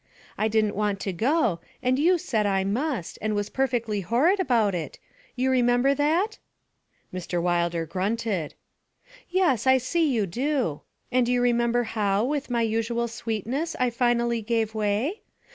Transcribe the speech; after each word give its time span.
I 0.35 0.47
didn't 0.47 0.75
want 0.75 0.99
to 1.01 1.13
go, 1.13 1.59
and 1.83 1.99
you 1.99 2.17
said 2.17 2.47
I 2.47 2.63
must, 2.63 3.19
and 3.21 3.35
was 3.35 3.51
perfectly 3.51 4.01
horrid 4.01 4.39
about 4.39 4.73
it? 4.73 4.97
you 5.35 5.51
remember 5.51 5.93
that?' 5.93 6.39
Mr. 7.13 7.39
Wilder 7.39 7.85
grunted. 7.85 8.55
'Yes, 9.29 9.67
I 9.67 9.77
see 9.77 10.11
you 10.11 10.25
do. 10.25 10.81
And 11.11 11.27
you 11.27 11.39
remember 11.39 11.83
how, 11.83 12.25
with 12.25 12.49
my 12.49 12.63
usual 12.63 13.07
sweetness, 13.07 13.75
I 13.79 13.91
finally 13.91 14.41
gave 14.41 14.73
way? 14.73 15.21